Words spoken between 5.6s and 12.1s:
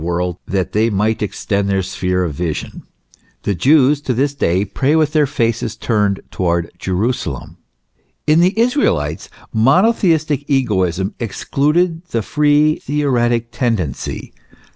turned towards Jerusalem. In the Israelites, monotheistic egoism excluded